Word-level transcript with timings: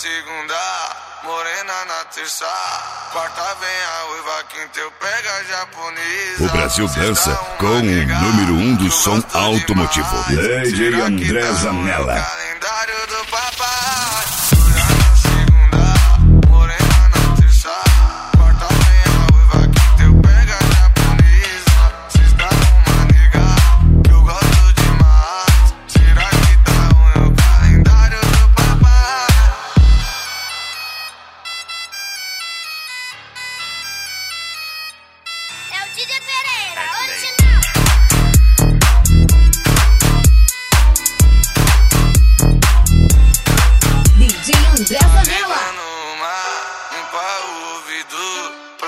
segunda, 0.00 0.54
morena 1.24 1.84
na 1.84 2.04
terça, 2.06 2.46
quarta 3.12 3.54
vem 3.60 3.68
a 3.68 4.04
uiva, 4.14 4.44
quinta 4.48 4.80
eu 4.80 4.90
pega 4.92 5.44
japonesa. 5.44 6.44
O 6.44 6.48
Brasil 6.48 6.88
dança 6.88 7.34
com 7.58 7.66
o 7.66 7.82
número 7.82 8.54
um 8.54 8.76
do 8.76 8.90
som 8.90 9.22
automotivo. 9.34 10.16
Lady 10.30 10.94
André 10.94 11.52
Zanella. 11.52 12.39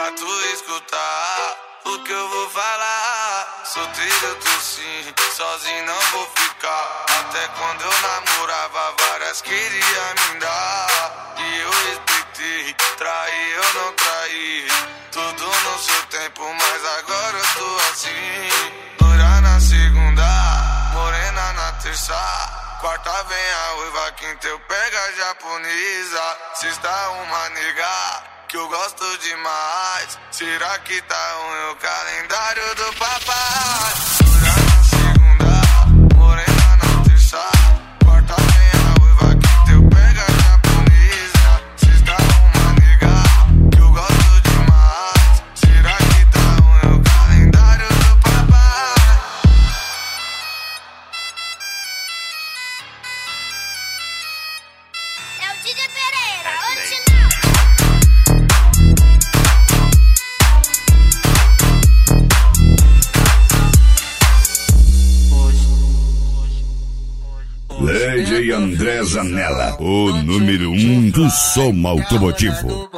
Pra 0.02 0.11
tu 0.12 0.41
escutar 0.52 1.56
o 1.84 1.98
que 2.01 2.10
eu 2.10 2.29
vou 2.29 2.51
falar. 2.51 3.62
Solteiro 3.65 4.27
eu 4.27 4.34
tô 4.34 4.51
sim, 4.60 5.15
sozinho 5.37 5.87
não 5.87 6.01
vou 6.10 6.29
ficar. 6.34 7.06
Até 7.20 7.47
quando 7.56 7.83
eu 7.83 7.93
namorava, 8.01 8.95
várias 8.98 9.43
queria 9.43 10.05
me 10.15 10.41
dar. 10.41 11.34
E 11.38 11.59
eu 11.60 11.70
respeitei, 11.70 12.74
traí 12.99 13.52
eu 13.52 13.74
não 13.74 13.93
traí. 13.93 14.68
Tudo 15.13 15.46
no 15.46 15.79
seu 15.79 16.02
tempo, 16.07 16.52
mas 16.52 16.85
agora 16.98 17.38
eu 17.38 17.46
tô 17.54 17.76
assim. 17.93 18.48
Loira 19.01 19.41
na 19.41 19.60
segunda, 19.60 20.26
morena 20.95 21.52
na 21.52 21.73
terça. 21.74 22.79
Quarta 22.80 23.23
vem 23.23 23.52
a 23.52 23.74
uiva, 23.74 24.13
quinta 24.13 24.48
eu 24.48 24.59
pega 24.59 25.01
a 25.01 25.13
japonesa. 25.13 26.38
Sexta 26.54 27.10
uma 27.10 27.48
nega 27.51 28.32
que 28.52 28.58
eu 28.58 28.68
gosto 28.68 29.18
demais. 29.20 30.18
Será 30.30 30.78
que 30.80 31.00
tá 31.00 31.32
ruim 31.38 31.72
o 31.72 31.76
calendário 31.76 32.74
do 32.74 32.92
papai? 32.98 34.12
Lady 68.15 68.53
André 68.53 69.03
Zanella. 69.05 69.75
O 69.81 70.12
número 70.12 70.71
um 70.71 71.09
do 71.09 71.31
som 71.31 71.72
automotivo. 71.87 72.91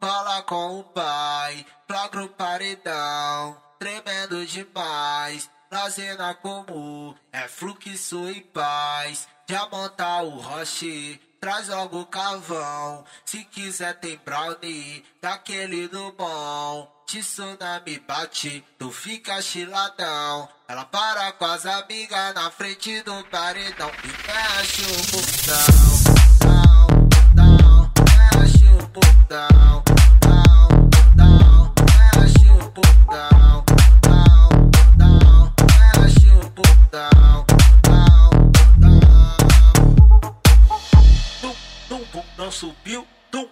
fala 0.00 0.40
com 0.44 0.80
o 0.80 0.82
pai, 0.82 1.66
flagra 1.86 2.24
o 2.24 2.28
paredão, 2.30 3.54
tremendo 3.78 4.46
demais, 4.46 5.50
na 5.70 5.90
cena 5.90 6.34
comum, 6.34 7.14
é 7.34 7.46
fluxo 7.48 8.30
e 8.30 8.40
paz, 8.40 9.28
já 9.46 9.68
monta 9.70 10.22
o 10.22 10.40
roche, 10.40 11.20
traz 11.38 11.68
logo 11.68 12.00
o 12.00 12.06
cavão, 12.06 13.04
se 13.26 13.44
quiser 13.44 13.92
tem 14.00 14.18
brownie, 14.24 15.04
daquele 15.20 15.86
do 15.86 16.12
bom. 16.12 16.93
Tsunami 17.06 18.00
bate, 18.08 18.64
tu 18.78 18.90
fica 18.90 19.40
chiladão. 19.42 20.48
Ela 20.66 20.84
para 20.86 21.32
com 21.32 21.44
as 21.44 21.66
amigas 21.66 22.34
na 22.34 22.50
frente 22.50 23.02
do 23.02 23.22
paredão 23.26 23.90
e 24.02 24.08
mexe 24.26 24.82
o 24.82 24.96
botão. 25.12 25.66
Botão, 26.96 27.92
mexe 28.34 28.64
o 28.64 28.86
botão. 28.88 29.82
Botão, 29.84 30.68
botão, 30.90 31.74
mexe 32.16 32.48
o 32.48 32.70
botão. 32.70 33.64
Botão, 33.68 34.48
botão, 34.72 35.52
mexe 36.00 36.30
o 36.30 36.48
botão. 36.50 37.44
Botão, 37.82 38.30
botão. 38.80 39.06
Tum, 41.88 42.04
tum, 42.10 42.24
não 42.38 42.50
subiu. 42.50 43.06
Tum, 43.30 43.48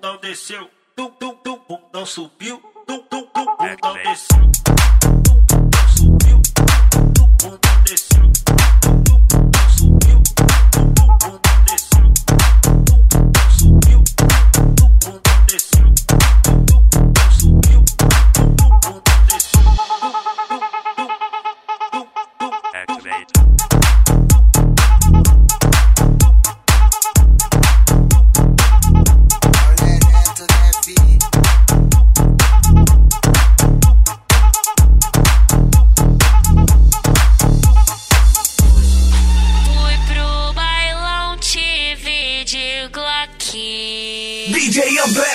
não 0.00 0.16
desceu. 0.18 0.70
Tum, 0.94 1.10
tum, 1.10 1.34
tum, 1.34 1.60
não 1.92 2.06
subiu. 2.06 2.62
Tum, 2.88 2.98
tum, 3.00 3.22
tum, 3.34 3.44
bum, 3.44 3.76
não 3.82 4.02
desceu. 4.02 4.87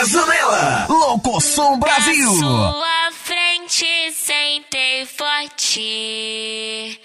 Zanella. 0.05 0.85
Louco 0.89 1.39
Som 1.39 1.79
Brasil. 1.79 2.33
Na 2.33 2.39
sua 2.39 3.11
frente 3.23 4.11
sentei 4.11 5.05
forte. 5.05 6.99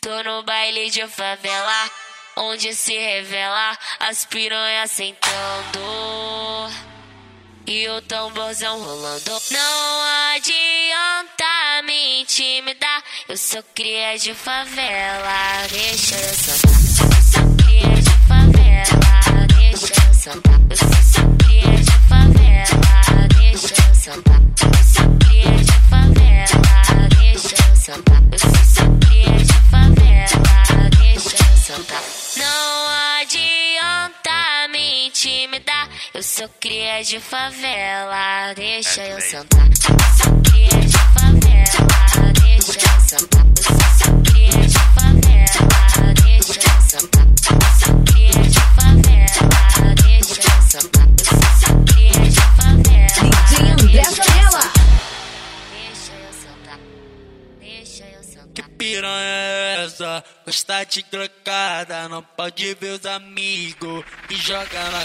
Tô 0.00 0.22
no 0.22 0.42
baile 0.42 0.90
de 0.90 1.06
favela, 1.06 1.90
onde 2.36 2.74
se 2.74 2.92
revela 2.96 3.78
as 4.00 4.24
piranhas 4.26 4.90
sentando. 4.90 5.80
E 7.66 7.88
o 7.88 8.02
tamborzão 8.02 8.78
rolando. 8.78 9.30
Não 9.50 10.02
adianta 10.34 11.82
me 11.84 12.20
intimidar. 12.20 13.02
Eu 13.26 13.38
sou 13.38 13.62
cria 13.74 14.18
de 14.18 14.34
favela. 14.34 15.66
Deixa 15.70 16.14
eu 16.16 16.34
sentar. 16.34 16.70
Eu 16.70 17.22
sou 17.32 17.56
cria 17.56 17.94
de 18.02 18.10
favela. 18.28 19.46
Deixa 19.56 19.94
eu 20.06 20.14
sentar. 20.14 20.60
Eu 20.68 20.76
sou, 20.76 21.33
sentar. 24.04 24.38
Eu 24.60 24.84
sou 24.84 25.18
cria 25.18 25.56
de 25.64 25.72
favela. 25.88 27.08
Deixa 27.08 27.56
eu 27.70 27.76
sentar. 27.76 28.22
Eu 28.32 28.38
sou, 28.38 28.64
sou 28.66 28.98
cria 28.98 29.38
de 29.38 29.52
favela. 29.70 30.90
Deixa 30.98 31.36
eu 31.36 31.56
sentar. 31.56 32.02
Não 32.36 32.88
adianta 33.18 34.68
me 34.70 35.06
intimidar. 35.06 35.88
Eu 36.12 36.22
sou 36.22 36.48
cria 36.60 37.02
de 37.02 37.18
favela. 37.18 38.52
Deixa 38.54 39.06
eu 39.06 39.20
sentar. 39.22 39.68
Eu 39.68 40.22
sou 40.22 40.42
cria 40.42 40.80
de 40.80 40.98
favela. 40.98 42.32
Deixa 42.42 42.78
eu 42.78 43.00
sentar. 43.00 43.83
Piranha 58.84 59.24
é 59.24 59.84
essa? 59.84 60.22
Gosta 60.44 60.84
de 60.84 61.02
trocada, 61.04 62.06
não 62.08 62.22
pode 62.22 62.74
ver 62.74 63.00
os 63.00 63.06
amigos 63.06 64.04
e 64.28 64.36
joga 64.36 64.90
na 64.90 65.02